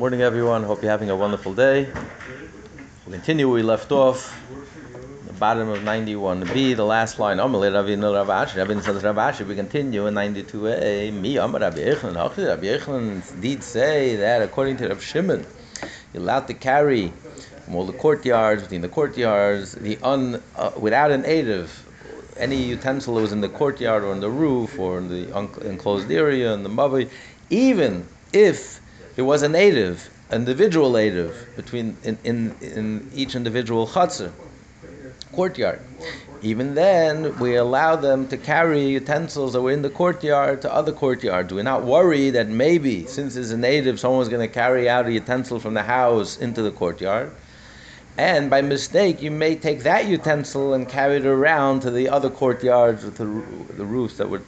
[0.00, 0.62] Morning, everyone.
[0.62, 1.86] Hope you're having a wonderful day.
[3.04, 4.34] We'll continue where we left off.
[5.26, 7.36] The bottom of 91b, the last line.
[7.36, 7.42] We
[9.54, 11.12] continue in 92a.
[11.12, 15.44] Me, Amar Rabbi Rabbi Yechon did say that according to Rav Shimon,
[16.14, 17.12] you're allowed to carry
[17.66, 21.86] from all the courtyards, between the courtyards, the un, uh, without an native,
[22.38, 25.28] any utensil that was in the courtyard or on the roof or in the
[25.60, 27.10] enclosed area in the mavoi,
[27.50, 28.79] even if
[29.16, 34.32] there was a native, individual native between in, in, in each individual chutzner,
[35.32, 35.80] courtyard.
[36.42, 40.92] Even then, we allow them to carry utensils that were in the courtyard to other
[40.92, 41.52] courtyards.
[41.52, 45.12] We're not worried that maybe, since it's a native, someone's going to carry out a
[45.12, 47.30] utensil from the house into the courtyard.
[48.16, 52.30] And by mistake, you may take that utensil and carry it around to the other
[52.30, 53.26] courtyards with the,
[53.84, 54.42] roofs that were,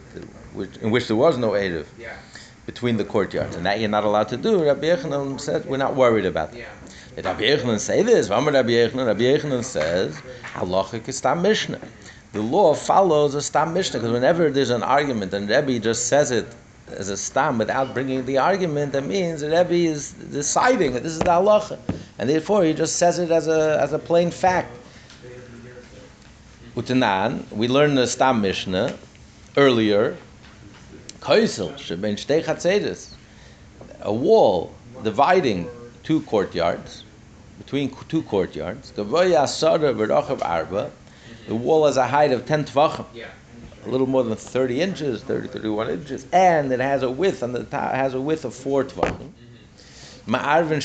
[0.52, 1.88] which, in which there was no native
[2.66, 4.64] between the courtyards, and that you're not allowed to do.
[4.64, 6.68] Rabbi Yochanan said we're not worried about that.
[7.16, 8.28] Did Rabbi Yochanan say this?
[8.28, 10.20] Rabbi Yochanan, Rabbi Yochanan says
[10.54, 11.80] halachic is stam mishnah.
[12.32, 16.30] The law follows a stam mishnah because whenever there's an argument and Rebbe just says
[16.30, 16.46] it
[16.88, 21.12] as a stam without bringing the argument, that means that Rebbe is deciding that this
[21.12, 21.78] is the halacha,
[22.18, 24.78] and therefore he just says it as a as a plain fact.
[26.76, 28.96] Utanan, we learned the stam mishnah
[29.56, 30.16] earlier
[31.22, 32.42] Kaisel, Sheben Shtei
[34.00, 35.70] a wall dividing
[36.02, 37.04] two courtyards,
[37.58, 38.90] between two courtyards.
[38.90, 39.22] The wall
[41.86, 43.06] has a height of 10 tefachim,
[43.84, 47.54] a little more than 30 inches, 30, 31 inches, and it has a width, and
[47.54, 49.30] the top has a width of 4 tefachim.
[50.26, 50.80] Ma'arvin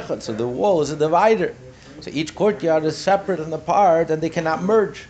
[0.00, 1.56] Echad, so the wall is a divider.
[2.02, 5.06] So each courtyard is separate and apart, and they cannot merge.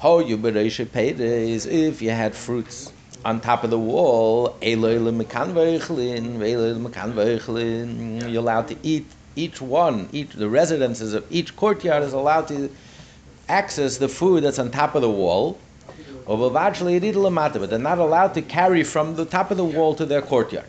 [0.00, 0.36] How you
[1.20, 2.92] is if you had fruits
[3.24, 4.78] on top of the wall, you're
[8.40, 12.70] allowed to eat each one, each the residences of each courtyard is allowed to
[13.48, 15.58] access the food that's on top of the wall.
[16.26, 20.66] But they're not allowed to carry from the top of the wall to their courtyard.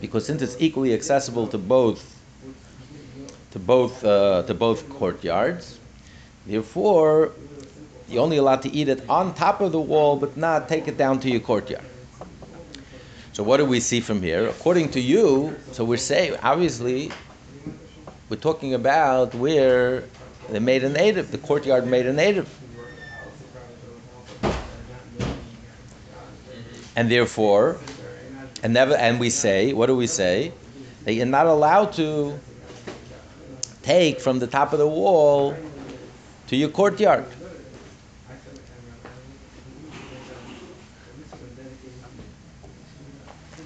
[0.00, 2.16] Because since it's equally accessible to both
[3.50, 5.78] to both uh, to both courtyards,
[6.46, 7.32] therefore
[8.10, 10.98] you're only allowed to eat it on top of the wall, but not take it
[10.98, 11.84] down to your courtyard.
[13.32, 14.48] So what do we see from here?
[14.48, 17.12] According to you, so we're saying obviously
[18.28, 20.04] we're talking about where
[20.48, 22.48] they made a native, the courtyard made a native.
[26.96, 27.78] And therefore,
[28.62, 30.52] and never and we say, what do we say?
[31.06, 32.38] You're not allowed to
[33.82, 35.56] take from the top of the wall
[36.48, 37.24] to your courtyard.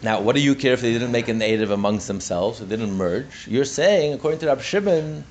[0.05, 2.93] Now, what do you care if they didn't make a native amongst themselves, they didn't
[2.93, 3.49] merge?
[3.49, 5.25] You're saying, according to Rab Shimon,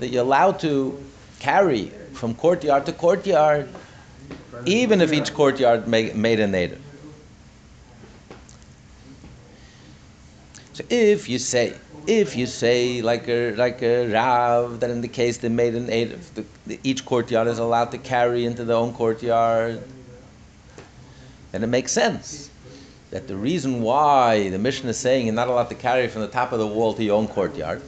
[0.00, 1.00] that you're allowed to
[1.38, 3.68] carry from courtyard to courtyard,
[4.66, 6.82] even if each courtyard made, made a native.
[10.72, 11.74] So if you say,
[12.08, 15.80] if you say like a like a rav that in the case they made a
[15.80, 19.80] native, the, the, each courtyard is allowed to carry into their own courtyard,
[21.52, 22.50] then it makes sense
[23.14, 26.26] that the reason why the Mishnah is saying you're not allowed to carry from the
[26.26, 27.80] top of the wall to your own courtyard,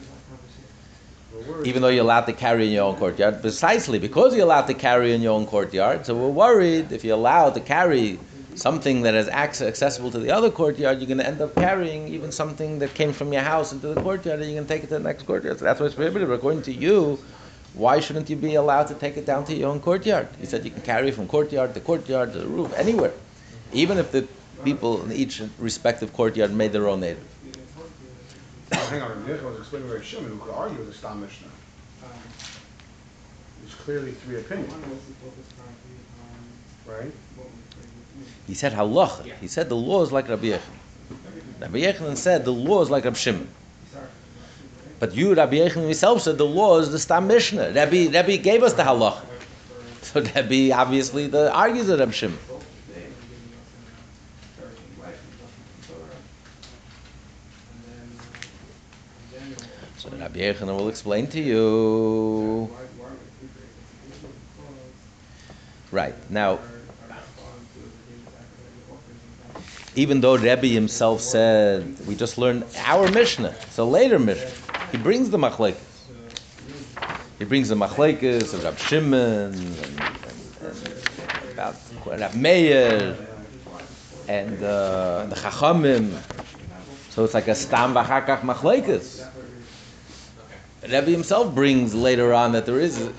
[1.65, 4.75] even though you're allowed to carry in your own courtyard, precisely because you're allowed to
[4.75, 6.07] carry in your own courtyard.
[6.07, 8.21] So we're worried if you're allowed to carry
[8.55, 12.31] something that is accessible to the other courtyard, you're going to end up carrying even
[12.31, 14.87] something that came from your house into the courtyard, and you're going to take it
[14.87, 15.59] to the next courtyard.
[15.59, 16.31] So that's why it's prohibited.
[16.31, 17.19] According to you,
[17.75, 20.29] why shouldn't you be allowed to take it down to your own courtyard?
[20.39, 23.13] You said you can carry from courtyard to courtyard to the roof, anywhere.
[23.73, 24.29] Even if the
[24.65, 27.25] people in each respective courtyard made their own native.
[28.73, 31.49] Hang on, Rabbi was explaining Rav Shimon, who could argue with the Stam Mishnah.
[33.61, 34.73] There's clearly three opinions,
[36.87, 37.13] right?
[38.47, 39.25] He said halach.
[39.41, 40.61] He said the law is like Rabbi Yechon.
[41.61, 43.49] Rabbi Yechon said the law is like Rabbi Shimon.
[44.99, 47.73] But you, Rabbi Yechon himself said the law is the Stam Mishnah.
[47.73, 49.21] Rabbi, Rabbi gave us the halach.
[50.03, 52.39] So Rabbi obviously the argues with Rabbi Shimon.
[60.27, 62.69] Rabbi Yechon will explain to you.
[65.93, 66.59] Right now,
[69.95, 74.51] even though Rebbe himself said we just learned our Mishnah, it's a later Mishnah.
[74.91, 75.77] He brings the machlekes.
[77.39, 83.17] He brings the machlekes of Rab Shimon and, and, about Rab Meir
[84.27, 86.21] and uh, the Chachamim.
[87.11, 89.23] So it's like a stam b'chakach machlekes.
[90.89, 93.11] Rebbe himself brings later on that there is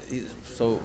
[0.45, 0.81] so.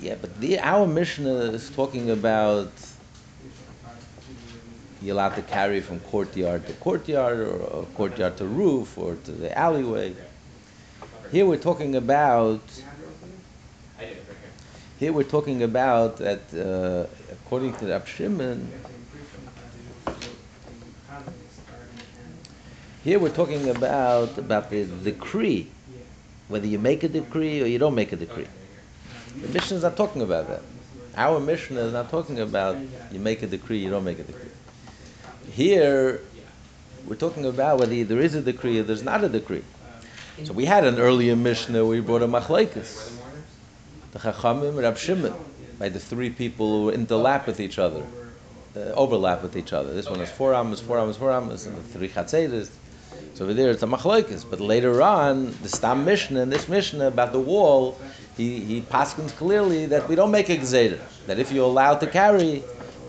[0.00, 2.72] Yeah, but the our Mishnah is talking about
[5.00, 9.56] you're allowed to carry from courtyard to courtyard or courtyard to roof or to the
[9.56, 10.14] alleyway.
[11.30, 12.62] Here we're talking about.
[14.98, 18.70] Here we're talking about that uh, according to Rab Shimon.
[23.04, 25.66] Here we're talking about about the decree,
[26.46, 28.46] whether you make a decree or you don't make a decree.
[29.40, 30.62] The Mishnah is not talking about that.
[31.16, 32.76] Our Mishnah is not talking about
[33.10, 34.50] you make a decree, you don't make a decree.
[35.50, 36.20] Here,
[37.04, 39.64] we're talking about whether there is a decree or there's not a decree.
[40.44, 43.16] So we had an earlier Mishnah where we brought a machlekes,
[44.12, 45.34] the Chachamim, Rab Shimon,
[45.76, 48.06] by the three people who interlap with each other,
[48.76, 49.92] uh, overlap with each other.
[49.92, 52.70] This one is four amas, four amas, four amos, and the three chatzedes.
[53.34, 54.44] So over there it's a machlekes.
[54.48, 57.98] But later on, the Stam Mishnah, and this Mishnah about the wall,
[58.36, 60.98] he, he paskins clearly that we don't make a gzeda.
[61.26, 62.62] That if you're allowed to carry,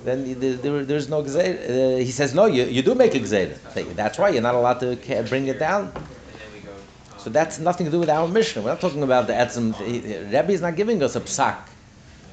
[0.06, 1.96] then there, there- there's no gzeda.
[1.96, 3.58] Uh, he says, no, you, you do make a gzeda.
[3.96, 4.96] That's why you're not allowed to
[5.30, 5.92] bring it down.
[7.18, 8.62] So that's nothing to do with our Mishnah.
[8.62, 9.80] We're not talking about the etzim.
[9.80, 11.58] Rebbe is not giving us a psak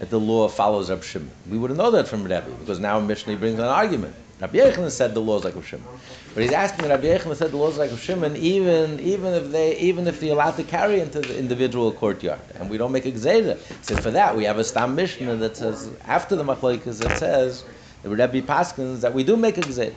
[0.00, 1.30] that the law follows Reb Shimon.
[1.48, 4.14] We wouldn't know that from Rebbe because now Mishnah brings an argument.
[4.40, 5.86] Rabbi Yechon said the laws like Reb Shimon,
[6.32, 9.76] but he's asking Rabbi Yechon said the laws like Reb Shimon even even if they
[9.78, 13.12] even if they're allowed to carry into the individual courtyard and we don't make a
[13.12, 13.60] gzeda.
[13.82, 17.64] Said for that we have a stam Mishnah that says after the machlekes that says
[18.02, 19.96] the Rebbe Paskins that we do make a gzeda.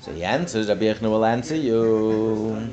[0.00, 2.72] So he answers Rabbi Yechon will answer you.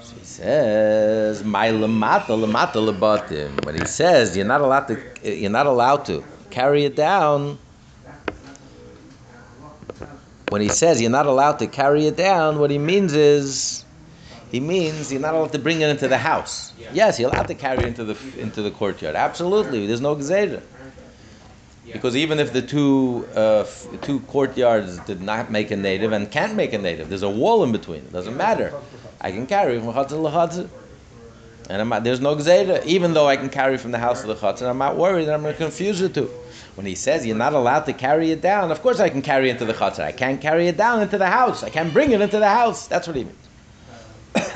[0.00, 5.50] So he says, "My lamata lamata lebatim." When he says you're not allowed to, you're
[5.50, 7.58] not allowed to carry it down.
[10.50, 13.84] When he says you're not allowed to carry it down, what he means is,
[14.50, 16.72] he means you're not allowed to bring it into the house.
[16.92, 19.14] Yes, you're allowed to carry it into the into the courtyard.
[19.14, 20.60] Absolutely, there's no gzeda.
[21.92, 26.30] Because even if the two uh, f- two courtyards did not make a native and
[26.30, 28.00] can't make a native, there's a wall in between.
[28.00, 28.74] It doesn't matter.
[29.20, 30.68] I can carry from to chatzah.
[31.68, 34.26] And I'm not, there's no gzeda, even though I can carry from the house to
[34.26, 34.68] the chatzah.
[34.68, 36.28] I'm not worried that I'm going to confuse the two.
[36.74, 39.48] When he says you're not allowed to carry it down, of course I can carry
[39.48, 40.04] it into the chatzah.
[40.04, 41.62] I can't carry it down into the house.
[41.62, 42.86] I can't bring it into the house.
[42.86, 43.48] That's what he means.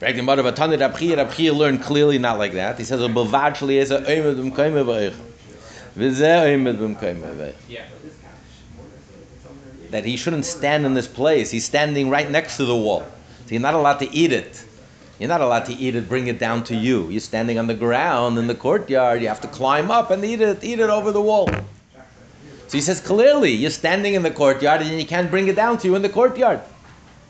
[0.00, 0.16] Right,
[1.54, 2.76] learned clearly not like that.
[2.78, 4.44] He says, "Bilvad shli is a oimed
[5.96, 7.54] v'zeh oimed b'mkoyme v'eich."
[9.90, 11.50] That he shouldn't stand in this place.
[11.50, 13.06] He's standing right next to the wall.
[13.46, 14.64] So you're not allowed to eat it.
[15.18, 17.08] You're not allowed to eat it, bring it down to you.
[17.08, 19.22] You're standing on the ground in the courtyard.
[19.22, 21.64] You have to climb up and eat it, eat it over the wall.
[22.66, 25.78] So he says clearly, you're standing in the courtyard and you can't bring it down
[25.78, 26.60] to you in the courtyard.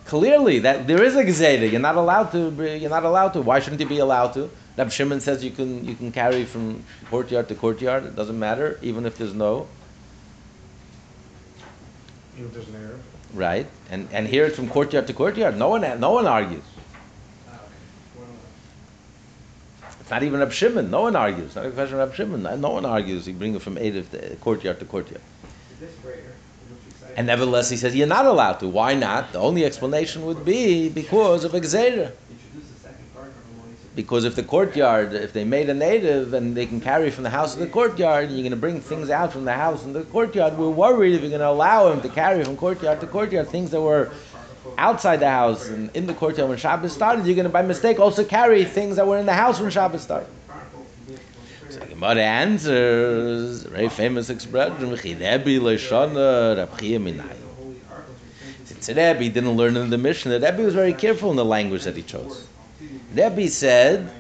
[0.07, 1.71] Clearly, that there is a gezeda.
[1.71, 2.51] You're not allowed to.
[2.79, 3.41] You're not allowed to.
[3.43, 4.51] Why shouldn't you be allowed to?
[4.77, 5.85] Rab Shimon says you can.
[5.85, 8.05] You can carry from courtyard to courtyard.
[8.05, 9.67] It doesn't matter, even if there's no
[12.37, 13.01] Even if there's an error.
[13.33, 13.67] right.
[13.89, 15.57] And and here it's from courtyard to courtyard.
[15.57, 15.83] No one.
[16.01, 16.65] No one argues.
[20.05, 20.91] It's not even Rab Shimon.
[20.91, 21.47] No one argues.
[21.47, 22.61] It's not a question of Rab Shimon.
[22.61, 23.27] No one argues.
[23.27, 25.23] You bring it from to courtyard to courtyard.
[27.17, 28.69] And nevertheless, he says you're not allowed to.
[28.69, 29.33] Why not?
[29.33, 32.13] The only explanation would be because of a gezerah.
[33.97, 37.31] Because if the courtyard, if they made a native and they can carry from the
[37.31, 40.01] house to the courtyard, and you're going to bring things out from the house into
[40.01, 43.07] the courtyard, we're worried if you're going to allow him to carry from courtyard to
[43.07, 44.13] courtyard things that were
[44.79, 47.99] outside the house and in the courtyard when Shabbos started, you're going to by mistake
[48.01, 50.29] also carry things that were in the house when Shabbos started.
[51.71, 57.41] So Gemara answers, very famous expression, "V'chidebi leishana rabchia minayim."
[58.65, 61.97] Since Rebbe didn't learn in the Mishnah, Rebbe was very careful in the language that
[61.97, 62.47] he chose.
[63.15, 64.11] Rebbe said,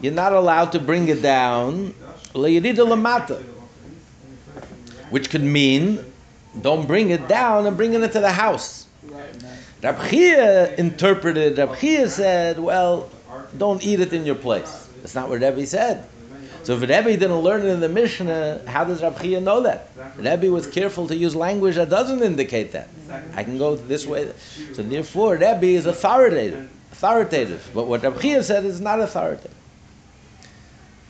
[0.00, 1.94] you're not allowed to bring it down,
[5.10, 6.04] which could mean,
[6.60, 8.81] don't bring it down and bring it into the house.
[9.82, 13.10] Rab Chia interpreted, Rab Chia said, well,
[13.58, 14.88] don't eat it in your place.
[15.00, 16.06] That's not what Rebbe said.
[16.62, 19.90] So if Rebbe didn't learn it in the Mishnah, how does Rab Chia know that?
[20.16, 22.90] Rebbe was careful to use language that doesn't indicate that.
[23.34, 24.32] I can go this way.
[24.72, 26.70] So therefore, Rebbe is authoritative.
[26.92, 27.68] Authoritative.
[27.74, 29.50] But what Rab Chia said is not authoritative.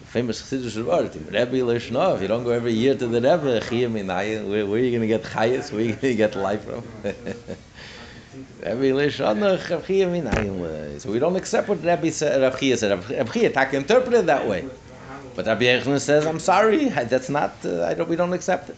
[0.01, 3.61] The famous Chassidus Rebbe Lishnov, if you don't go every year to the Rebbe,
[4.49, 5.71] where, where are you going to get chayas?
[5.71, 6.85] Where are you going to get life from?
[8.61, 11.01] Rebbe Lishnov, Rab Chia.
[11.01, 13.11] So we don't accept what Rebbe said, Chia said.
[13.11, 14.69] Rab Chia, Taka interpreted that way.
[15.35, 18.77] But Rabbi Yochanan says, I'm sorry, that's not, uh, I don't, we don't accept it.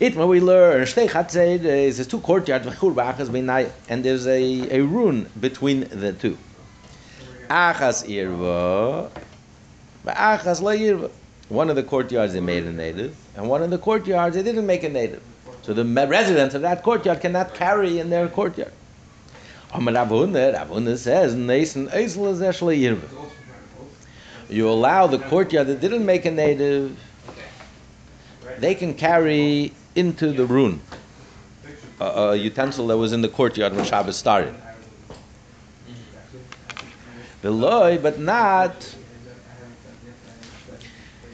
[0.00, 5.30] It when we learn, Shtei Chatzed is there's two courtyards, and there's a, a rune
[5.38, 6.36] between the two.
[7.48, 9.10] Achas Irva,
[10.06, 11.10] Achas La Irva.
[11.48, 14.66] One of the courtyards they made a native, and one of the courtyards they didn't
[14.66, 15.22] make a native.
[15.62, 18.72] So the residents of that courtyard cannot carry in their courtyard.
[19.72, 23.30] Amar Rav Huna, Rav Huna says, Neisen Eisel Zeh Shla Irva.
[24.48, 26.98] You allow the courtyard that didn't make a native,
[28.58, 30.80] they can carry into the rune
[32.02, 34.54] a, a utensil that was in the courtyard when Shabbos started.
[37.42, 38.94] Veloy, but not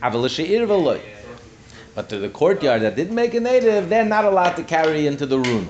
[0.03, 1.01] Avalishir veloy.
[1.99, 5.27] But to the courtyard that didn't make a native, they're not allowed to carry into
[5.27, 5.69] the room.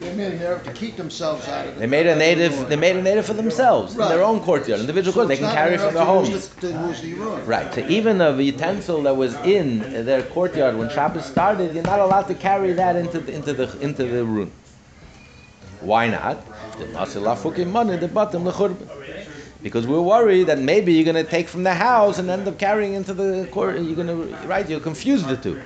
[0.00, 1.78] They made an error to keep themselves out of it.
[1.78, 2.68] They made a native.
[2.68, 5.38] They made a native for themselves in their own courtyard, individual So courtyard.
[5.38, 6.48] They can carry from their homes.
[6.48, 7.46] the- To use the ruin.
[7.46, 7.72] Right.
[7.72, 12.26] So even a utensil that was in their courtyard when Shabbos started, you're not allowed
[12.26, 14.50] to carry that into the, into the into the room.
[15.82, 16.36] Why not?
[16.78, 18.88] The money the bottom the churban.
[19.66, 22.56] Because we're worried that maybe you're going to take from the house and end up
[22.56, 23.80] carrying into the court.
[23.80, 24.68] You're going to right.
[24.70, 25.60] You'll confuse the two.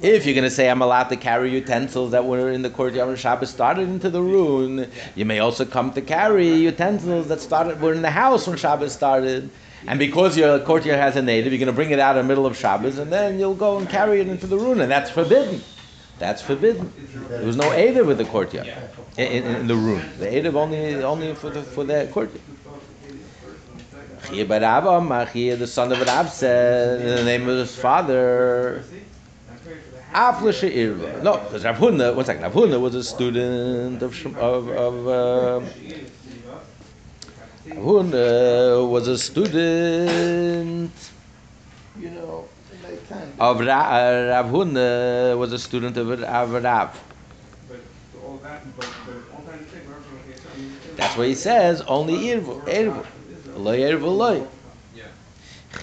[0.00, 3.08] If you're going to say I'm allowed to carry utensils that were in the courtyard
[3.08, 7.80] when Shabbos started into the room, you may also come to carry utensils that started
[7.80, 9.50] were in the house when Shabbos started.
[9.88, 12.28] And because your courtyard has a native, you're going to bring it out in the
[12.28, 15.10] middle of Shabbos, and then you'll go and carry it into the room, and that's
[15.10, 15.60] forbidden.
[16.20, 16.92] That's forbidden.
[17.28, 18.68] There was no Edav with the courtyard
[19.16, 20.00] in, in, in the room.
[20.20, 22.40] The Edav only only for the for the courtyard.
[24.28, 28.84] Chia bar Abba, Machia, the son of Rav said in the name of his father.
[30.12, 31.22] Aflisha Irva.
[31.22, 35.08] No, because Rav Huna, one second, Rav Huna was a student of of of.
[35.08, 35.60] Uh,
[37.66, 40.92] Rav Huna was a student
[41.98, 42.48] You know,
[43.40, 47.00] of Ra, uh, Rav Huna was a student of of Rav.
[50.96, 53.06] That's why he says only Irvu, Irvu,
[53.54, 54.42] Irvu loy.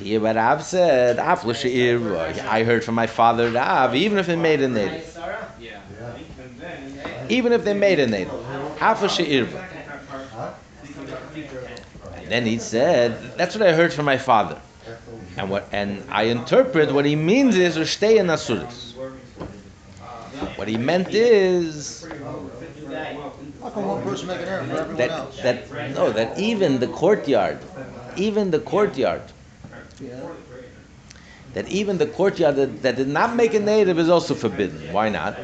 [0.01, 5.17] Rav said, I heard from my father Rav, even if they made a native.
[7.29, 8.33] Even if they made a native.
[12.15, 14.61] And then he said, that's what I heard from my father.
[15.38, 18.88] And what and I interpret what he means is stay in Asuris.
[20.60, 25.42] What he meant is How can one person make an error for everyone that else?
[25.42, 27.60] that no that even the courtyard,
[28.18, 29.22] even the courtyard,
[30.01, 30.20] Yeah.
[31.54, 34.92] that even the courtyard that, that did not make a native is also forbidden.
[34.92, 35.36] Why not?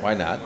[0.00, 0.38] Why not?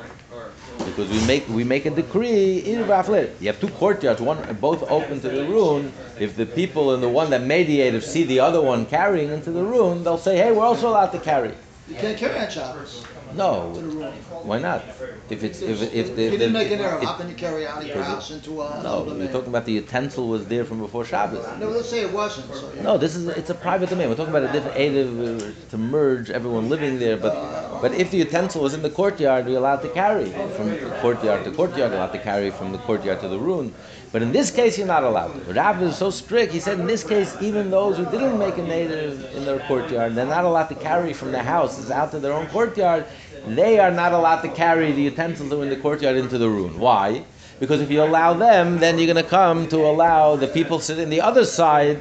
[0.87, 3.38] Because we make we make a decree in Raflet.
[3.38, 5.93] You have two courtyards, one both open to the room.
[6.19, 9.29] If the people in the one that made the native see the other one carrying
[9.29, 11.53] into the room, they'll say, "Hey, we're also allowed to carry."
[11.87, 13.05] You can't carry on Shabbos
[13.37, 14.12] No, to the ruin.
[14.43, 14.85] why not?
[15.29, 17.88] If it's if if the, didn't make an error, how can you carry out of
[17.88, 21.47] your house into a no, we're talking about the utensil was there from before Shabbos.
[21.59, 22.71] No, let's say it wasn't, so.
[22.83, 24.09] No, this is it's a private domain.
[24.09, 27.17] We're talking about a different aid of, uh, to merge everyone living there.
[27.17, 27.35] But
[27.81, 31.50] but if the utensil was in the courtyard, we're allowed to carry from courtyard to
[31.50, 31.93] courtyard.
[31.93, 33.75] Allowed to carry from the courtyard to the room.
[34.14, 35.52] But in this case, you're not allowed to.
[35.52, 36.52] Rav is so strict.
[36.52, 40.14] He said in this case, even those who didn't make a native in their courtyard,
[40.14, 43.06] they're not allowed to carry from their houses out to their own courtyard.
[43.44, 46.78] They are not allowed to carry the utensils in the courtyard into the room.
[46.78, 47.25] Why?
[47.59, 51.02] Because if you allow them, then you're going to come to allow the people sitting
[51.02, 52.00] in the other side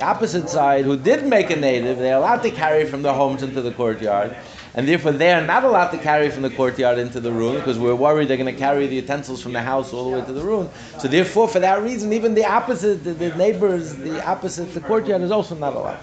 [0.00, 3.60] opposite side who did make a native, they're allowed to carry from their homes into
[3.60, 4.34] the courtyard.
[4.74, 7.78] And therefore, they are not allowed to carry from the courtyard into the room because
[7.78, 10.32] we're worried they're going to carry the utensils from the house all the way to
[10.32, 10.70] the room.
[10.98, 15.22] So, therefore, for that reason, even the opposite, the, the neighbors, the opposite, the courtyard
[15.22, 15.98] is also not allowed.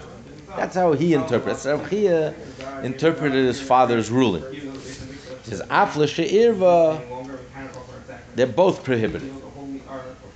[0.56, 1.64] That's how he interprets.
[1.64, 2.34] Rav Chia
[2.82, 4.44] interpreted his father's ruling.
[4.52, 4.60] He
[5.50, 7.02] says, Afla she'irva,
[8.34, 9.30] they're both prohibited.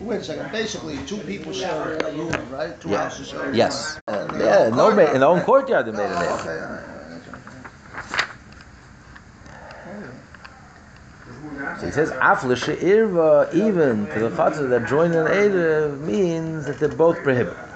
[0.01, 2.81] Wait a second, basically, two people share a room, right?
[2.81, 2.99] Two Yeah.
[2.99, 3.55] houses share a room.
[3.55, 4.01] Yes.
[4.07, 6.83] They Yeah, no, ma- in their own courtyard they made a Oh, okay, all right,
[6.89, 7.13] all right,
[11.79, 16.81] So he says, Afla she'irva, even to the chatzah that join an Erev, means that
[16.81, 17.57] they're both prohibited.
[17.57, 17.69] okay.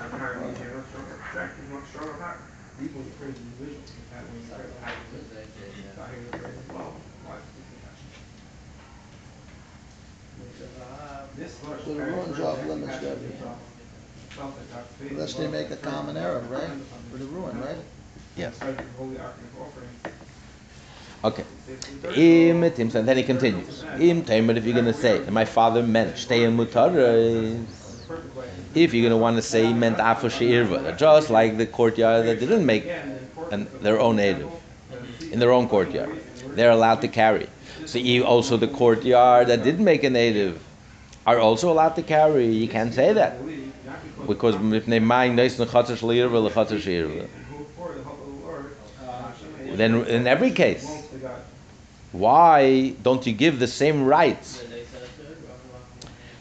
[11.84, 13.42] So the ruins off limits to everything.
[15.10, 16.70] Unless they make a common error, right?
[17.12, 17.76] For the ruin, right?
[18.36, 18.58] Yes.
[21.26, 21.44] Okay.
[22.14, 23.84] Im tim, and then he continues.
[23.98, 27.58] Im if you're going to say, and my father meant, stay in mutaris.
[28.08, 28.16] Uh,
[28.74, 32.26] if you're going to want to say he meant afu she'irva, just like the courtyard
[32.26, 32.86] that didn't make
[33.50, 34.48] an, their own native
[35.32, 36.10] in their own courtyard,
[36.54, 37.48] they're allowed to carry.
[37.86, 40.62] So also the courtyard that didn't make a native
[41.26, 42.46] are also allowed to carry.
[42.46, 43.44] You can't say that
[44.28, 44.54] because
[45.98, 47.26] shleirva lechatzer she'irva.
[49.76, 50.95] Then in every case,
[52.18, 54.62] why don't you give the same rights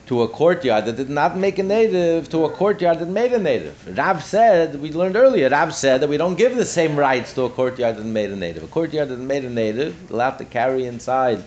[0.07, 3.39] to a courtyard that did not make a native to a courtyard that made a
[3.39, 3.97] native?
[3.97, 7.43] Rav said, we learned earlier, Rav said that we don't give the same rights to
[7.43, 8.63] a courtyard that made a native.
[8.63, 11.43] A courtyard that made a native, will have to carry inside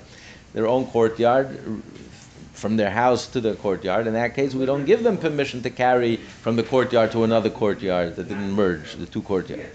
[0.55, 1.83] their own courtyard
[2.53, 4.09] from their house to the courtyard.
[4.09, 7.51] In that case, we don't give them permission to carry from the courtyard to another
[7.51, 9.69] courtyard that didn't merge the two courtyards.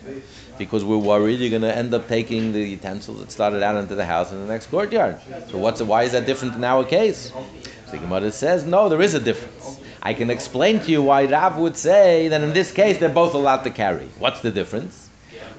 [0.57, 3.95] Because we're worried you're going to end up taking the utensils that started out into
[3.95, 5.19] the house in the next courtyard.
[5.49, 7.31] So what's why is that different in our case?
[7.31, 9.79] So the Gemara says, no, there is a difference.
[10.01, 13.33] I can explain to you why Rav would say that in this case they're both
[13.33, 14.09] allowed to carry.
[14.19, 15.09] What's the difference?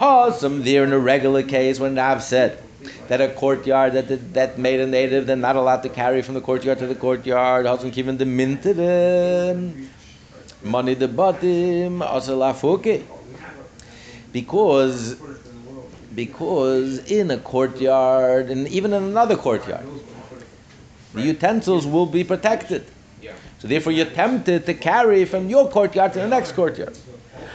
[0.00, 2.62] Oh, some there in a regular case when Rav said
[3.08, 6.40] that a courtyard that that, made a native, they're not allowed to carry from the
[6.40, 7.66] courtyard to the courtyard.
[7.66, 8.76] Hasn't given the minted
[10.62, 13.04] money the bottom asalafuke.
[14.34, 15.16] Because
[16.14, 19.86] because in a courtyard and even in another courtyard,
[21.14, 22.84] the utensils will be protected.
[23.58, 26.98] So therefore you're tempted to carry from your courtyard to the next courtyard.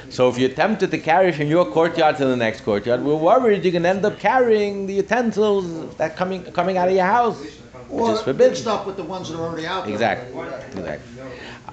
[0.10, 3.64] So if you're tempted to carry from your courtyard to the next courtyard, we're worried
[3.66, 8.02] you can end up carrying the utensils that coming coming out of your house, which
[8.04, 8.54] Or is forbidden.
[8.54, 9.94] mixed up with the ones that are already out there.
[9.94, 10.42] Exactly,
[10.80, 11.24] exactly.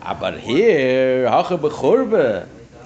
[0.02, 1.28] Ah, but here,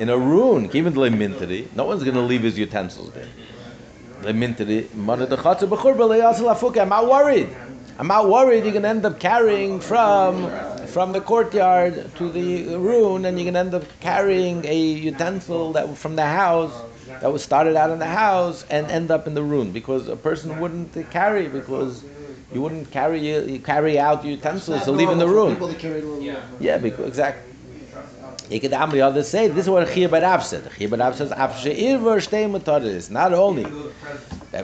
[0.01, 3.29] in a ruin, even the minteri, no one's going to leave his utensils there.
[4.23, 6.81] The minteri, mana de chatzer b'churba leyasel.
[6.81, 7.55] I'm not worried.
[7.99, 10.51] I'm not worried you're going to end up carrying from
[10.87, 15.73] from the courtyard to the ruin, and you're going to end up carrying a utensil
[15.75, 16.73] that from the house
[17.21, 20.17] that was started out in the house and end up in the ruin because a
[20.17, 22.03] person wouldn't carry because
[22.55, 25.53] you wouldn't carry you carry out utensils to leave in the room.
[25.53, 26.23] People to carry a room.
[26.59, 27.50] Yeah, because exactly.
[28.51, 30.69] You could others say this is what Chia Barav said.
[30.77, 33.11] Chia Barav says Afshe Irva Shtei.
[33.11, 33.65] Not only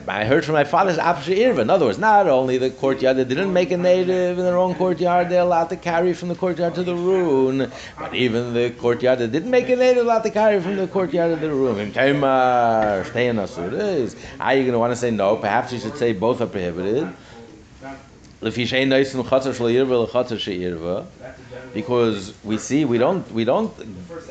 [0.09, 1.59] I heard from my father's Afshe Irva.
[1.59, 4.75] In other words, not only the courtyard that didn't make a native in their own
[4.75, 7.71] courtyard, they're allowed to carry from the courtyard to the room.
[7.97, 11.39] But even the courtyard that didn't make a native, allowed to carry from the courtyard
[11.39, 11.79] to the room.
[11.79, 14.17] In Taimar Shtei Nasuris.
[14.41, 15.37] Are you going to want to say no?
[15.37, 17.07] Perhaps you should say both are prohibited.
[18.41, 21.05] Lefi shein noisen chatzar shel yirva lechatzar
[21.73, 23.73] because we see we don't we don't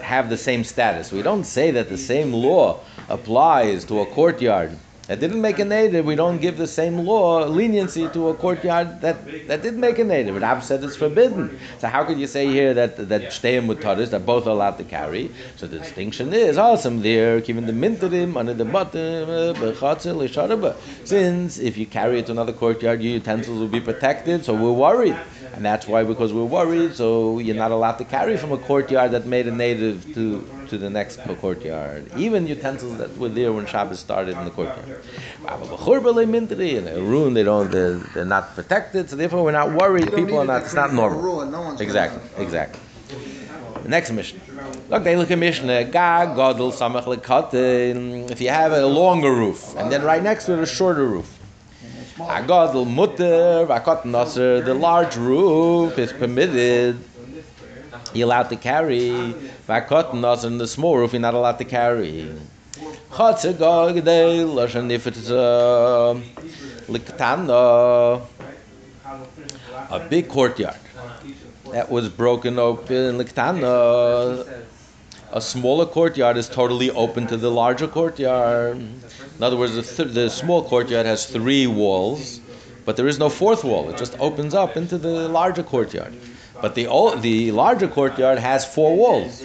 [0.00, 1.12] have the same status.
[1.12, 5.64] We don't say that the same law applies to a courtyard that didn't make a
[5.64, 6.04] native.
[6.04, 10.04] We don't give the same law leniency to a courtyard that that did make a
[10.04, 10.40] native.
[10.40, 11.58] Rab said it's forbidden.
[11.78, 14.84] So how could you say here that that shteim mutaris that both are allowed to
[14.84, 15.30] carry?
[15.56, 20.76] So the distinction is awesome there, given the minterim under the bottom uh, lisharaba.
[21.04, 24.44] Since if you carry it to another courtyard, your utensils will be protected.
[24.44, 25.16] So we're worried.
[25.54, 29.12] And that's why, because we're worried, so you're not allowed to carry from a courtyard
[29.12, 32.10] that made a native to, to the next courtyard.
[32.16, 34.84] Even utensils that were there when Shabbos started in the courtyard.
[34.86, 40.12] In a room, they don't, they're, they're not protected, so therefore we're not worried.
[40.14, 41.80] People are not, it's not normal.
[41.80, 42.80] Exactly, exactly.
[43.82, 44.40] The next Mishnah.
[44.88, 45.84] Look, they look at Mishnah.
[45.84, 48.30] Ga godel samach lekatin.
[48.30, 51.32] If you have a longer roof, and then right next to it a shorter roof.
[52.18, 54.62] A godel mutter, vakot nasser.
[54.62, 56.98] The large roof is permitted.
[58.14, 59.34] You're allowed to carry.
[59.68, 60.46] Vakot nasser.
[60.46, 62.32] And the small roof you're not allowed to carry.
[63.10, 66.18] Lashon if it's uh,
[66.88, 68.22] liktana.
[69.90, 70.78] A big courtyard
[71.72, 73.18] that was broken open.
[73.18, 74.46] Liktana.
[75.36, 78.78] A smaller courtyard is totally open to the larger courtyard.
[78.78, 82.40] In other words, the, th- the small courtyard has three walls,
[82.86, 83.90] but there is no fourth wall.
[83.90, 86.14] It just opens up into the larger courtyard.
[86.62, 89.44] But the o- the larger courtyard has four walls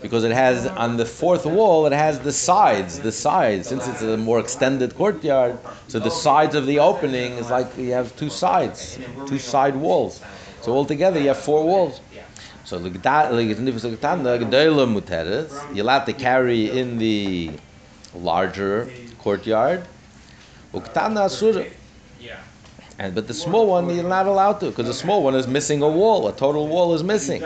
[0.00, 2.98] because it has on the fourth wall it has the sides.
[2.98, 5.56] The sides, since it's a more extended courtyard,
[5.86, 10.20] so the sides of the opening is like you have two sides, two side walls.
[10.62, 12.00] So altogether you have four walls.
[12.64, 12.78] So.
[12.78, 12.92] You're
[15.84, 17.50] allowed to carry in the
[18.14, 19.86] larger courtyard.
[22.98, 25.82] And but the small one you're not allowed to because the small one is missing
[25.82, 26.28] a wall.
[26.28, 27.42] A total wall is missing.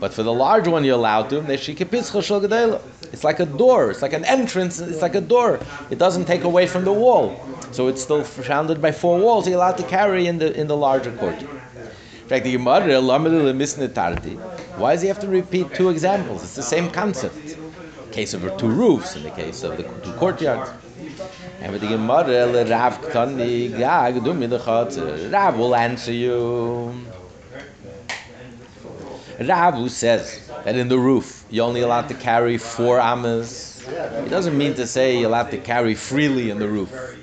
[0.00, 1.44] But for the large one you're allowed to.
[1.48, 3.90] It's like a door.
[3.90, 4.80] It's like an entrance.
[4.80, 5.60] It's like a door.
[5.90, 7.40] It doesn't take away from the wall.
[7.72, 9.46] So it's still surrounded by four walls.
[9.46, 11.60] You're allowed to carry in the in the larger courtyard.
[12.22, 13.00] In fact, the Gemara,
[14.76, 16.42] Why does he have to repeat two examples?
[16.42, 17.56] It's the same concept.
[18.12, 20.70] case of two roofs, in the case of the two courtyards.
[21.60, 21.68] The
[25.32, 26.94] Rav the will answer you.
[29.40, 33.82] Rav who says that in the roof you're only allowed to carry four amas.
[34.22, 37.18] He doesn't mean to say you're allowed to carry freely in the roof,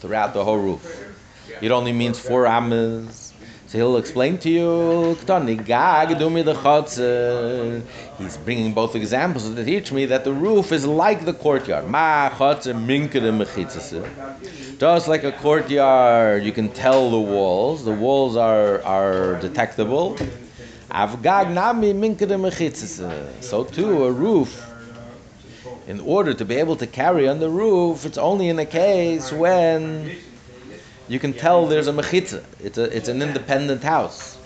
[0.00, 0.84] throughout the whole roof.
[1.62, 3.27] It only means four amas.
[3.68, 5.14] So he'll explain to you.
[8.18, 11.84] He's bringing both examples to teach me that the roof is like the courtyard.
[14.78, 17.84] Just like a courtyard, you can tell the walls.
[17.84, 20.16] The walls are, are detectable.
[23.40, 24.66] So too, a roof,
[25.86, 29.30] in order to be able to carry on the roof, it's only in a case
[29.30, 30.16] when
[31.08, 32.44] you can tell there's a mechitza.
[32.60, 34.38] It's a it's an independent house.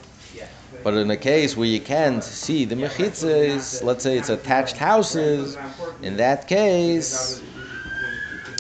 [0.83, 4.77] But in a case where you can't see the mechitza is, let's say it's attached
[4.77, 5.57] houses,
[6.03, 7.41] in that case,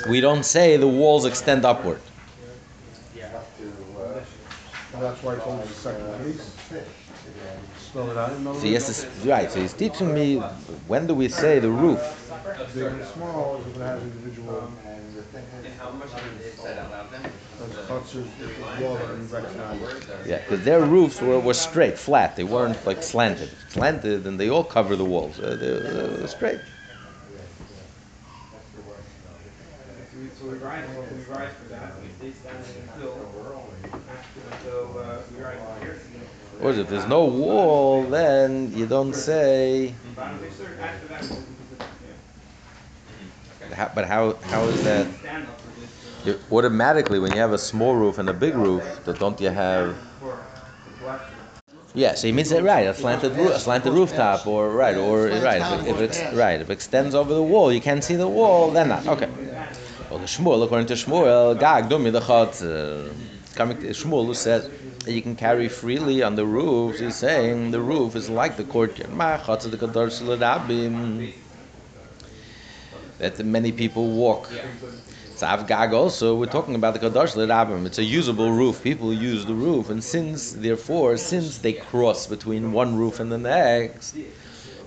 [0.08, 2.00] we don't say the walls extend upward.
[5.00, 6.54] That's why it's only the second case.
[7.78, 8.56] Spell it out.
[8.56, 9.50] So yes, right.
[9.50, 10.36] So he's teaching me
[10.86, 12.00] when do we say the roof?
[12.74, 14.70] Big and small, is gonna have individual,
[15.14, 15.24] those
[16.12, 17.32] chutzers,
[17.68, 20.26] the wall that you recognize.
[20.26, 22.36] Yeah, because their roofs were, were straight, flat.
[22.36, 23.50] They weren't like slanted.
[23.68, 25.38] Slanted, and they all cover the walls.
[25.38, 26.60] Uh, they're, they're straight.
[30.40, 33.14] So we ride, we ride for that, we stay standing until,
[34.52, 36.00] until, uh, we ride here.
[36.60, 39.94] Or if there's no wall, then you don't say.
[40.16, 41.38] Bottom fixer, after that,
[43.68, 43.74] yeah.
[43.74, 45.06] How, but how how is that?
[46.24, 49.40] Uh, You, automatically, when you have a small roof and a big roof, that don't
[49.40, 49.96] you have?
[51.94, 52.86] Yeah, so he means it right.
[52.86, 55.60] A slanted roof, a slanted rooftop, or right, or right.
[55.86, 58.70] If, it- if right, if it extends over the wall, you can't see the wall.
[58.70, 59.28] Then not okay.
[60.10, 63.12] Well, the Shmuel, according to Shmuel, Gag dumi the chotzer.
[63.54, 64.68] Coming to Shmuel, who says
[65.04, 67.00] that you can carry freely on the roofs.
[67.00, 69.10] He's saying the roof is like the courtyard.
[73.18, 74.48] That many people walk.
[75.42, 77.84] Sav Gag also, we're talking about the Kadosh L'Rabim.
[77.84, 78.80] It's a usable roof.
[78.80, 79.90] People use the roof.
[79.90, 84.14] And since, therefore, since they cross between one roof and the next,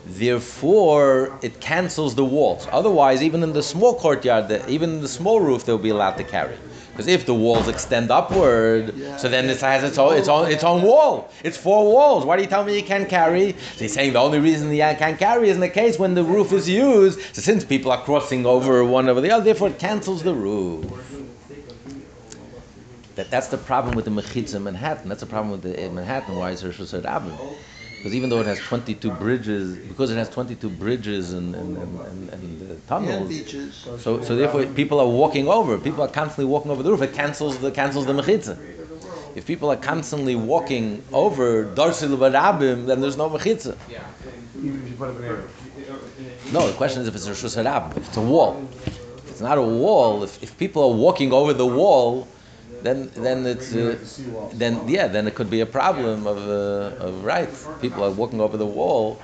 [0.05, 2.69] therefore, it cancels the walls.
[2.71, 6.15] Otherwise, even in the small courtyard, the, even in the small roof, they'll be allowed
[6.15, 6.55] to carry.
[6.95, 10.63] Because if the walls extend upward, so then it has its own, its own, its
[10.63, 11.29] own wall.
[11.43, 12.23] It's four walls.
[12.23, 13.51] Why do you tell me you can't carry?
[13.51, 16.23] So he's saying the only reason you can't carry is in the case when the
[16.23, 17.19] roof is used.
[17.35, 20.89] So since people are crossing over one over the other, therefore it cancels the roof.
[23.15, 25.09] That, that's the problem with the Mechitza in Manhattan.
[25.09, 26.37] That's the problem with the in Manhattan.
[26.37, 27.37] Why is there Shusar Rabin?
[28.05, 31.99] Because even though it has 22 bridges, because it has 22 bridges and, and, and,
[31.99, 33.33] and, and uh, tunnels,
[33.99, 35.79] so, so therefore, people are walking over.
[35.79, 37.01] People are constantly walking over the roof.
[37.01, 38.59] It cancels the cancels the mechitza.
[39.33, 43.75] If people are constantly walking over darsil barabim, then there's no mechitza.
[44.55, 45.47] Even if you put up an area.
[46.53, 48.69] No, the question is if it's a rishus if it's a wall.
[49.17, 52.27] If it's not a wall, if, if people are walking over the wall,
[52.85, 54.53] then then it's uh, have to see walls.
[54.53, 57.49] then yeah, then it could be a problem of uh, of right.
[57.81, 59.19] People are walking over the wall.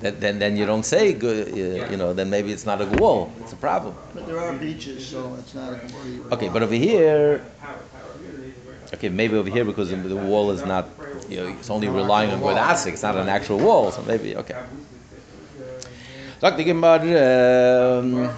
[0.00, 2.12] Then, then, then you don't say good, uh, you know.
[2.12, 3.32] Then maybe it's not a wall.
[3.40, 3.96] It's a problem.
[4.14, 6.22] But there are beaches, so it's not a complete.
[6.30, 7.44] Okay, but over here,
[8.94, 10.88] okay, maybe over here because the, the wall is not,
[11.28, 14.54] you know, it's only relying on Godasik, it's not an actual wall, so maybe, okay.
[16.40, 18.30] Sagt die Gemara, um,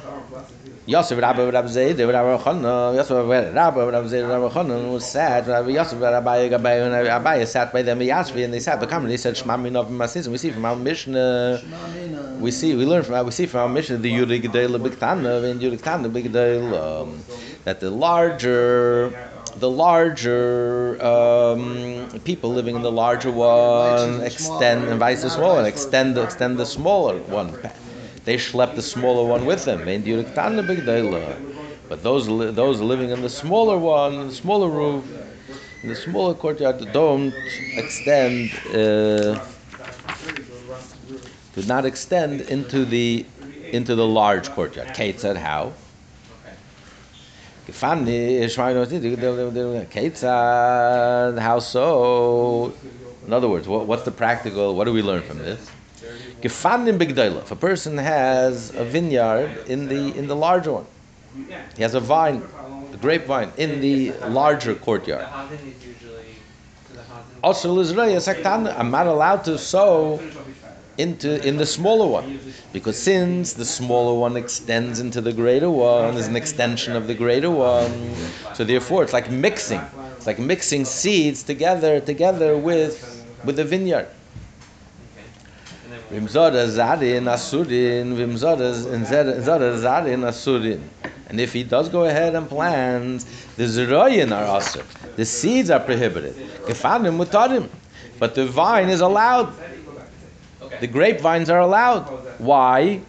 [0.90, 5.70] Yosef Rabbi Rabbi Zayd, Rabbi Chana, Yosef Rabbi Rabbi Zayd, Rabbi Chana was sad, Rabbi
[5.70, 9.12] Yosef Rabbi Gabai and Rabbi sat by them, Yashvi, and they sat, the come and
[9.12, 11.62] they said, Shema Minov Masis, and we see from our Mishnah,
[12.40, 15.60] we see, we learn from, we see from our Mishnah the Yurik Gedel Bigtana and
[15.60, 17.22] Yurik Tana Bigdel um,
[17.62, 19.10] that the larger,
[19.58, 26.18] the larger um, people living in the larger one extend and vice smaller one, extend
[26.18, 27.56] extend the smaller one.
[28.24, 29.84] They schlep the smaller one with them.
[31.88, 35.04] But those those living in the smaller one, the smaller roof,
[35.82, 37.34] in the smaller courtyard, don't
[37.76, 38.52] extend.
[38.68, 39.40] Uh,
[41.54, 43.26] did not extend into the
[43.72, 44.94] into the large courtyard.
[44.94, 45.72] Kate said how?
[49.90, 52.72] Kate said how so?
[53.26, 54.74] In other words, what, what's the practical?
[54.74, 55.70] What do we learn from this?
[56.42, 60.86] If a person has a vineyard in the in the larger one,
[61.76, 62.42] he has a vine,
[62.92, 65.26] a grapevine in the larger courtyard.
[67.42, 70.20] I'm not allowed to sow
[70.98, 72.40] into in the smaller one.
[72.72, 77.14] Because since the smaller one extends into the greater one, is an extension of the
[77.14, 78.14] greater one.
[78.54, 79.80] So therefore it's like mixing.
[80.16, 84.08] It's like mixing seeds together together with with the vineyard.
[86.10, 90.80] Vim zoda zadin asurin, vim zoda zadin asurin.
[91.28, 93.24] And if he does go ahead and plant,
[93.56, 94.84] the zeroyin are asur.
[95.16, 96.34] The seeds are prohibited.
[96.66, 97.68] Gefanim mutarim.
[98.18, 99.52] But the vine is allowed.
[100.80, 102.02] The grapevines are allowed.
[102.38, 103.00] Why?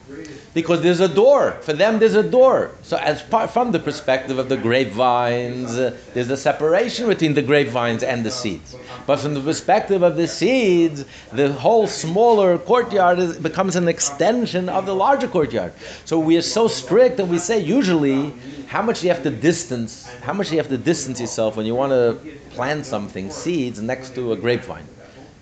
[0.53, 1.53] Because there's a door.
[1.61, 2.71] For them, there's a door.
[2.81, 7.41] So, as part from the perspective of the grapevines, uh, there's a separation between the
[7.41, 8.75] grapevines and the seeds.
[9.07, 14.67] But from the perspective of the seeds, the whole smaller courtyard is, becomes an extension
[14.67, 15.71] of the larger courtyard.
[16.03, 18.33] So we are so strict that we say usually
[18.67, 21.75] how much you have to distance, how much you have to distance yourself when you
[21.75, 24.85] want to plant something, seeds next to a grapevine.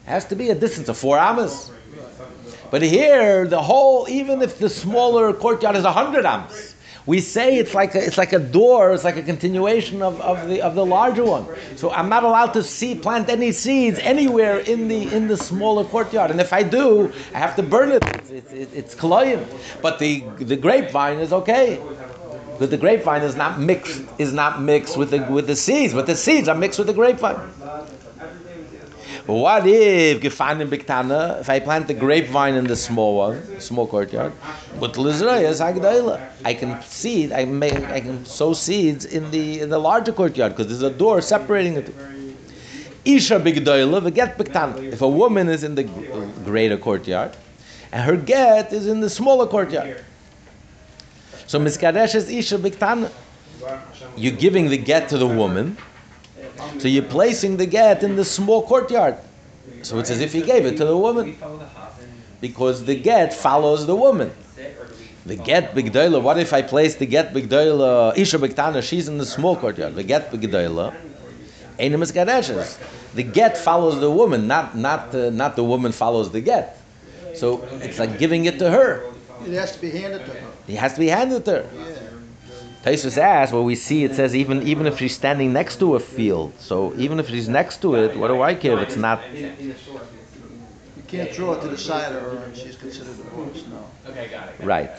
[0.06, 1.72] It has to be a distance of four amas.
[2.71, 7.73] But here, the whole, even if the smaller courtyard is hundred ams, we say it's
[7.73, 10.86] like a, it's like a door, it's like a continuation of, of the of the
[10.86, 11.47] larger one.
[11.75, 15.84] So I'm not allowed to see plant any seeds anywhere in the in the smaller
[15.84, 18.03] courtyard, and if I do, I have to burn it.
[18.29, 18.95] It's it's, it's.
[19.82, 21.82] But the the grapevine is okay.
[22.60, 26.05] But the grapevine is not mixed is not mixed with the with the seeds, but
[26.05, 27.39] the seeds are mixed with the grapevine.
[29.29, 31.39] What if gefanim biktana?
[31.39, 34.33] If I plant the grapevine in the small one, small courtyard,
[34.79, 39.69] but lizrayas hagdaila, I can seed, I make, I can sow seeds in the in
[39.69, 41.93] the larger courtyard because there's a door separating it.
[43.05, 44.81] Isha bigdaila, get biktana.
[44.91, 45.83] If a woman is in the
[46.43, 47.37] greater courtyard,
[47.91, 50.03] and her get is in the smaller courtyard,
[51.45, 53.11] so miskadesh is isha biktana.
[54.17, 55.77] You're giving the get to the woman.
[56.80, 59.17] So you're placing the get in the small courtyard.
[59.82, 61.38] So it's as if he gave it to the woman.
[62.41, 64.32] Because the get follows the woman.
[65.26, 69.26] The get bigdoila, what if I place the get bigdoila, Isha Biktana, she's in the
[69.26, 69.95] small courtyard.
[69.95, 70.95] The get bigdoila,
[71.78, 72.78] Einim Gadeshes.
[73.13, 76.82] The get follows the woman, not, not, uh, not the woman follows the get.
[77.36, 79.06] So it's like giving it to her.
[79.45, 80.48] It has to be handed to her.
[80.67, 81.69] It has to be handed to her.
[82.83, 82.91] Yeah.
[82.91, 85.99] Taisus asks, well, we see it says even even if she's standing next to a
[85.99, 86.53] field.
[86.59, 89.21] So even if she's next to it, what do I care if it's not?
[89.33, 89.73] You
[91.07, 93.83] can't throw it to the side of her and she's considered divorced, no.
[94.07, 94.55] Okay, got it.
[94.63, 94.91] right.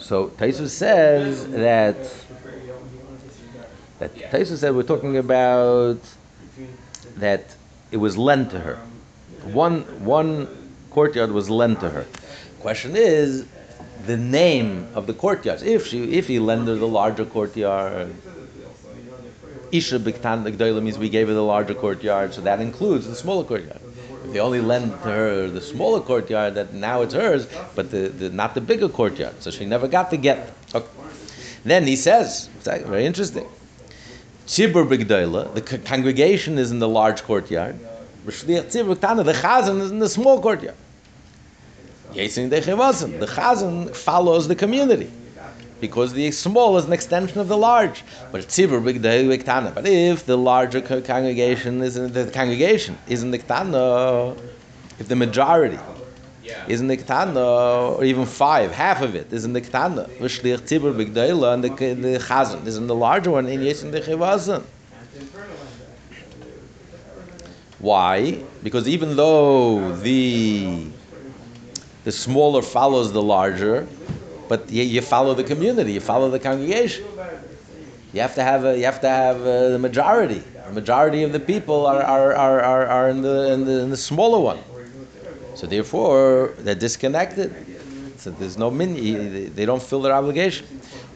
[0.00, 1.96] So Taisus says that
[3.98, 5.98] that Taisus said we're talking about
[7.16, 7.54] that
[7.90, 8.76] it was lent to her.
[9.44, 10.48] One one
[10.90, 12.06] courtyard was lent to her.
[12.60, 13.46] Question is
[14.06, 15.62] the name of the courtyards.
[15.62, 18.14] If she if he lent her the larger courtyard,
[19.70, 23.44] Isha Biktan Gdoila means we gave her the larger courtyard, so that includes the smaller
[23.44, 23.80] courtyard.
[24.24, 28.08] If they only lend to her the smaller courtyard, that now it's hers, but the,
[28.08, 29.42] the not the bigger courtyard.
[29.42, 30.54] So she never got to get.
[30.74, 30.86] Okay.
[31.64, 33.46] Then he says, very interesting.
[34.46, 37.78] Tzibur Bigdoila, the congregation is in the large courtyard.
[38.24, 40.76] The chazan is in the small courtyard.
[42.12, 43.20] Yesin Dechevasim.
[43.20, 45.10] The chazan follows the community
[45.80, 48.02] because the small is an extension of the large.
[48.32, 49.72] But tzibur big tana.
[49.74, 54.34] But if the larger congregation is in the congregation is in the tana,
[54.98, 55.78] if the majority
[56.66, 61.52] is in the tana, or even five, half of it is in the tana, v'shliach
[61.52, 64.62] and the the chazan is in the larger one in yesin dechevazim.
[67.78, 68.42] Why?
[68.64, 70.88] Because even though the
[72.08, 73.86] the smaller follows the larger,
[74.48, 77.04] but you, you follow the community, you follow the congregation.
[78.14, 80.42] You have to have a, you have to have uh the majority.
[80.68, 83.90] The majority of the people are, are, are, are, are in, the, in, the, in
[83.90, 84.60] the smaller one.
[85.54, 87.48] So therefore, they're disconnected.
[88.16, 88.90] So there's no min.
[89.54, 90.66] They, don't fill their obligation.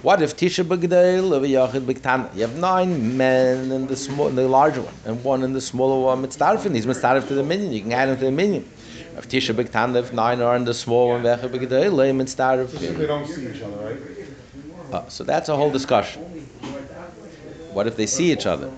[0.02, 1.26] What if Tisha B'Gdeil
[1.57, 2.35] Yachid B'Ktana?
[2.35, 5.61] You have nine men in the small, in the larger one, and one in the
[5.62, 6.22] smaller one.
[6.22, 6.74] Mitzdarfin.
[6.74, 7.72] He's mitzdarf to the minyan.
[7.72, 8.64] You can add him to the minyan.
[9.16, 12.70] If Tisha B'Ktana, if nine are in the small one, Yachid B'Gdeil Mitzdarf.
[12.70, 13.98] So they don't see each other, right?
[14.92, 16.22] Uh, so that's a whole discussion.
[17.72, 18.70] What if they see each other?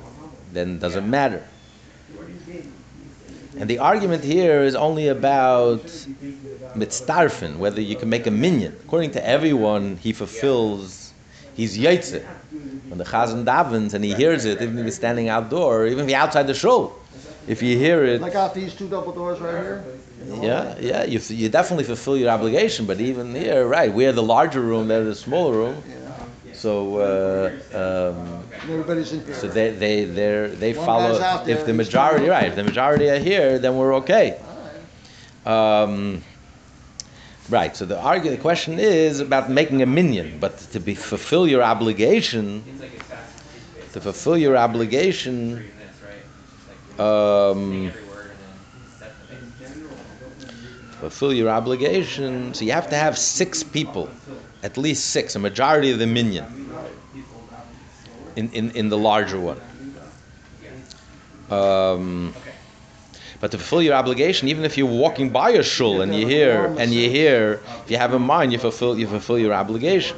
[0.52, 1.42] Then does it matter?
[3.56, 5.84] And the argument here is only about
[6.74, 8.72] mitzdarfin, whether you can make a minyan.
[8.84, 11.12] According to everyone, he fulfills,
[11.54, 12.24] he's yaitze.
[12.88, 16.06] When the chazan davens and he hears it, even if he's standing outdoor, even if
[16.06, 16.98] he's outside the shul,
[17.46, 19.84] if you hear it, Like out these two double doors right here?
[20.42, 22.86] Yeah, yeah, you, you definitely fulfill your obligation.
[22.86, 25.82] But even here, right, we're the larger room, they're the smaller room.
[25.88, 26.52] Yeah.
[26.54, 29.34] so uh, um, Everybody's in here.
[29.34, 31.18] so they they they they One follow.
[31.18, 32.48] there, If the majority, right?
[32.48, 34.38] If the majority are here, then we're okay.
[35.46, 35.82] Alright.
[35.84, 36.22] Um,
[37.50, 37.76] right.
[37.76, 41.62] So the argue, the question is about making a minyan, but to be fulfill your
[41.62, 43.92] obligation, Seems like it's fast and free space.
[43.92, 46.24] to fulfill your obligation, Three minutes, right?
[46.98, 50.46] Like, um, saying every word and then set the In general, I don't know the
[50.46, 52.54] reason how- fulfill your obligation.
[52.54, 54.08] So you have to have six people,
[54.62, 56.46] at least six, a majority of the minyan
[58.36, 59.60] in, in, in the larger one.
[61.50, 62.34] Um,
[63.40, 66.72] but to fulfill your obligation, even if you're walking by a shul and you hear
[66.78, 70.16] and you hear, if you have in mind, you fulfill you fulfill your obligation.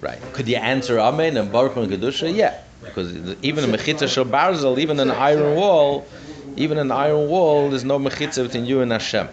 [0.00, 0.25] Right.
[0.36, 2.34] Could you answer Amen and Baruch and Kedusha?
[2.34, 2.60] Yeah.
[2.84, 3.10] Because
[3.42, 6.06] even a mechitza shel barzel, even an iron wall,
[6.56, 9.28] even an iron wall, there's no mechitza between you and Hashem.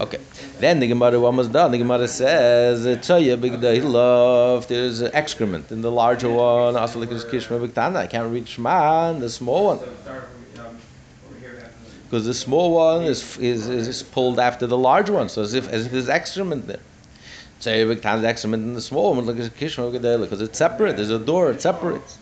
[0.00, 0.18] Okay.
[0.60, 1.72] Then the Gemara almost done.
[1.72, 6.74] The Gemara says, "Tzaya big love." There's excrement in the larger one.
[6.76, 7.96] Also, like kishma b'ktana.
[7.96, 9.80] I can't reach man, the small one,
[12.04, 15.28] because the small one is, is is pulled after the large one.
[15.28, 16.80] So as if as if there's excrement there.
[17.60, 20.96] Tzaya b'ktana, the excrement in the small one, like kishma b'ktana, because it's separate.
[20.96, 21.50] There's a door.
[21.50, 22.18] It separates.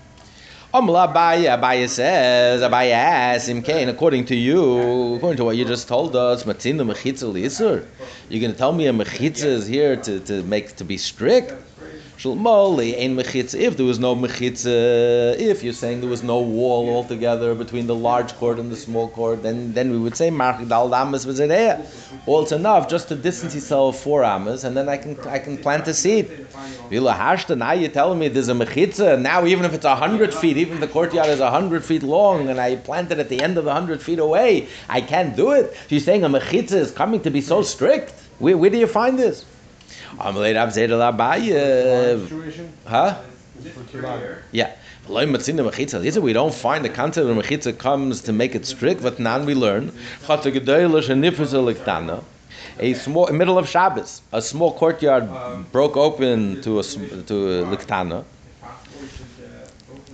[0.75, 5.89] Amla Abaye, Abaye says, Abaye asks, Imkain, according to you, according to what you just
[5.89, 7.87] told us, Matzina Mechitza Lisur,
[8.29, 11.55] you're going to tell me a Mechitza is here to, to make, to be strict?
[12.19, 16.41] Shulmoli, ain't Mechitza, if there was no Mechitza, uh, if you're saying there was no
[16.41, 20.31] wall altogether between the large court and the small court, then, then we would say,
[20.31, 21.85] Dal Damas Vizadea.
[22.25, 25.59] Well, it's enough just to distance yourself four amas, and then I can, I can
[25.59, 26.47] plant a seed.
[26.89, 29.21] Vila Hashta, now you're telling me there's a mechitza.
[29.21, 32.59] Now, even if it's hundred feet, even if the courtyard is hundred feet long, and
[32.59, 35.77] I plant it at the end of hundred feet away, I can't do it.
[35.91, 38.15] You're saying a mechitza is coming to be so strict.
[38.39, 39.45] Where, where do you find this?
[40.19, 42.21] Amalei Rav Zedel Abaye.
[42.23, 43.17] Situation Huh?
[44.53, 44.71] Yeah.
[45.09, 46.01] V'loy matzina mechitza.
[46.01, 49.03] These are- We don't find the concept of mechitza comes to make it strict.
[49.03, 49.93] But now we learn.
[50.27, 52.23] Chatza gedoyla shenifus eliktana.
[52.79, 55.29] A small, middle of Shabbos, a small courtyard
[55.73, 58.25] broke open to a to a liktana.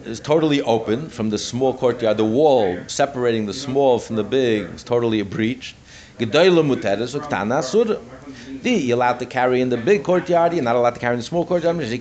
[0.04, 2.16] It's totally open from the small courtyard.
[2.16, 5.74] The wall separating the small from the big is totally breached.
[6.24, 7.98] Gedoyla muteres liktana asura.
[8.64, 11.24] You're allowed to carry in the big courtyard, you're not allowed to carry in the
[11.24, 11.92] small courtyard, because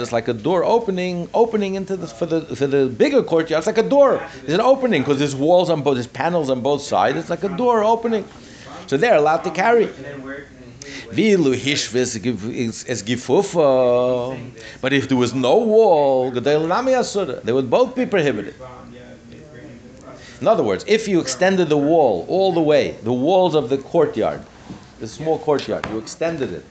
[0.00, 3.66] it's like a door opening, opening into the, for the, for the bigger courtyard, it's
[3.66, 4.22] like a door.
[4.42, 7.42] It's an opening, because there's walls on both, there's panels on both sides, it's like
[7.42, 8.26] a door opening.
[8.86, 9.88] So they're allowed to carry.
[14.82, 18.54] But if there was no wall, they would both be prohibited.
[20.40, 23.78] In other words, if you extended the wall all the way, the walls of the
[23.78, 24.42] courtyard,
[25.00, 26.64] the small courtyard, you extended it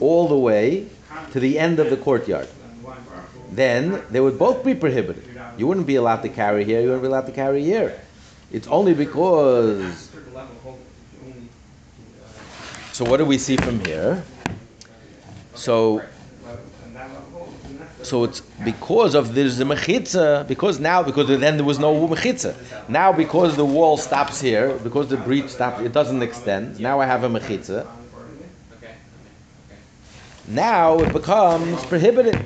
[0.00, 0.88] all the way
[1.32, 2.48] to the end of the courtyard,
[3.52, 5.24] then they would both be prohibited.
[5.56, 7.98] You wouldn't be allowed to carry here, you wouldn't be allowed to carry here.
[8.52, 10.10] It's only because.
[12.92, 14.24] So, what do we see from here?
[15.54, 16.02] So,
[18.06, 22.54] so it's because of there's the mechitza, because now, because then there was no mechitza.
[22.88, 26.78] Now, because the wall stops here, because the breach stops, it doesn't extend.
[26.78, 27.80] Now I have a mechitza.
[27.80, 27.88] Okay,
[28.78, 28.94] okay,
[29.66, 29.80] okay.
[30.46, 32.36] Now it becomes prohibited.
[32.36, 32.44] Okay,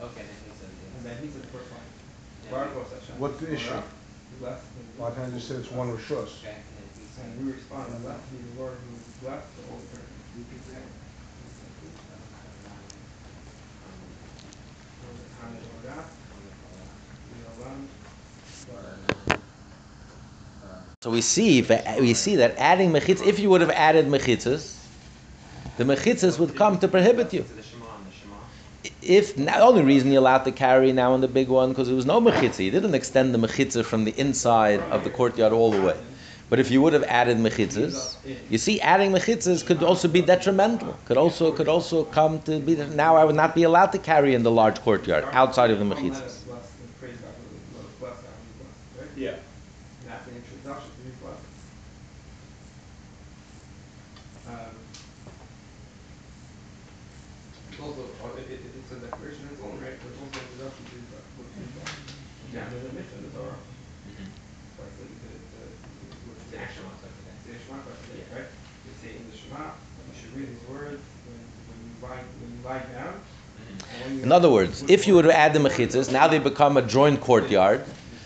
[0.00, 0.70] he said.
[3.18, 3.82] What's the issue?
[4.96, 6.38] Why can't I just say it's one Rishus?
[6.38, 9.82] Okay, and then he said, we respond, blessed be the Lord who blessed the whole
[21.04, 21.60] So we see,
[22.00, 24.78] we see that adding mechitza, if you would have added mechitzas,
[25.76, 27.44] the mechitzas would come to prohibit you.
[29.02, 31.96] If the only reason you're allowed to carry now in the big one because there
[31.96, 35.70] was no mechitza, you didn't extend the mechitza from the inside of the courtyard all
[35.70, 35.96] the way.
[36.48, 38.16] But if you would have added mechitzas,
[38.48, 40.96] you see, adding mechitzas could also be detrimental.
[41.04, 44.34] Could also could also come to be now I would not be allowed to carry
[44.34, 46.43] in the large courtyard outside of the mechitzas.
[49.16, 49.36] Yeah.
[50.06, 51.58] That's the introduction to these blessings.
[54.48, 54.74] Um,
[57.74, 60.38] It's also, uh, it, it, it's a declaration in its own right, but it's also
[60.38, 61.34] an introduction to these blessings.
[62.54, 63.58] Yeah, there's a mission in the Torah.
[64.78, 65.64] So it's the, the, the,
[66.38, 67.34] It's an action also, okay.
[67.34, 68.46] It's the Shema question, right?
[68.86, 72.48] You say in the Shema, you should read these words when, when you lie, when
[72.54, 73.33] you lie down, and when you
[74.22, 77.84] In other words, if you would add the mechitzas, now they become a joint courtyard.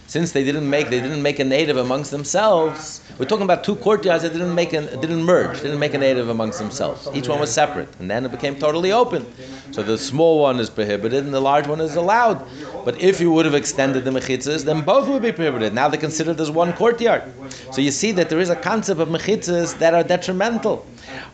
[0.08, 3.02] Since they didn't make they didn't make a native amongst themselves.
[3.18, 6.30] We're talking about two courtyards that didn't make an, didn't merge, didn't make a native
[6.30, 7.06] amongst themselves.
[7.12, 9.26] Each one was separate, and then it became totally open.
[9.70, 12.42] So the small one is prohibited, and the large one is allowed.
[12.86, 15.74] But if you would have extended the mechitzas, then both would be prohibited.
[15.74, 17.24] Now they're considered as one courtyard.
[17.72, 20.86] So you see that there is a concept of mechitzas that are detrimental.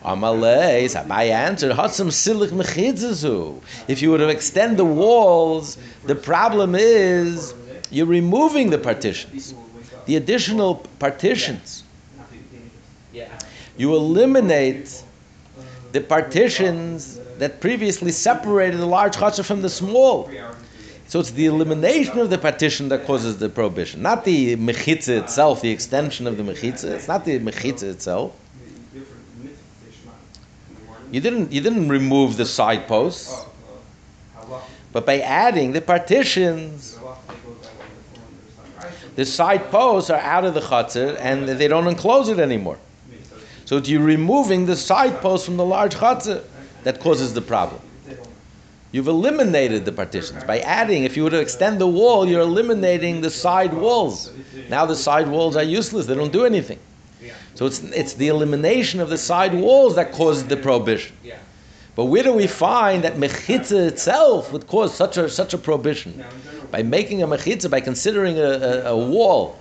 [0.03, 3.61] Amalei, Sabai answered, Hatsam silich mechitzazu.
[3.87, 7.53] If you would have extended the walls, the problem is
[7.91, 9.53] you're removing the partitions,
[10.05, 11.83] the additional partitions.
[13.77, 15.03] You eliminate
[15.91, 20.29] the partitions that previously separated the large chutzah from the small.
[21.07, 25.61] So it's the elimination of the partition that causes the prohibition, not the mechitza itself,
[25.61, 26.85] the extension of the mechitza.
[26.85, 28.33] It's not the mechitza itself.
[31.11, 33.45] You didn't you didn't remove the side posts,
[34.91, 36.97] but by adding the partitions,
[39.15, 42.77] the side posts are out of the chutzah and they don't enclose it anymore.
[43.65, 46.43] So it's you removing the side posts from the large chutzah
[46.83, 47.81] that causes the problem.
[48.91, 51.03] You've eliminated the partitions by adding.
[51.03, 54.31] If you were to extend the wall, you're eliminating the side walls.
[54.69, 56.79] Now the side walls are useless; they don't do anything.
[57.55, 61.15] So it's it's the elimination of the side walls that caused the prohibition.
[61.95, 66.23] But where do we find that mechitza itself would cause such a such a prohibition?
[66.69, 69.57] By making a mechitza, by considering a, a, a wall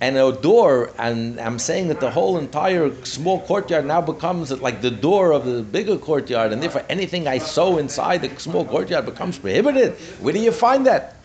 [0.00, 4.80] and a door, and I'm saying that the whole entire small courtyard now becomes like
[4.80, 9.04] the door of the bigger courtyard, and therefore anything I sow inside the small courtyard
[9.04, 9.92] becomes prohibited.
[10.20, 11.16] Where do you find that?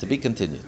[0.00, 0.64] To be continued.